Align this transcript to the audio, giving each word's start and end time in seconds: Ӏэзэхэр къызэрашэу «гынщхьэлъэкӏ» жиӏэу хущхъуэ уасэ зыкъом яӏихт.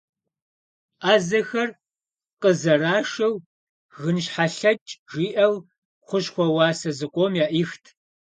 Ӏэзэхэр 1.03 1.69
къызэрашэу 2.41 3.33
«гынщхьэлъэкӏ» 3.99 4.91
жиӏэу 5.11 5.55
хущхъуэ 6.07 6.45
уасэ 6.55 6.91
зыкъом 6.97 7.33
яӏихт. 7.45 7.83